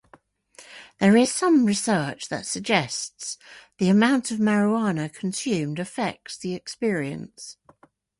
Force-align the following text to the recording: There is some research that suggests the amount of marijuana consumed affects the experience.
There 0.97 1.15
is 1.15 1.31
some 1.31 1.63
research 1.63 2.29
that 2.29 2.47
suggests 2.47 3.37
the 3.77 3.87
amount 3.89 4.31
of 4.31 4.39
marijuana 4.39 5.13
consumed 5.13 5.77
affects 5.77 6.39
the 6.39 6.55
experience. 6.55 7.57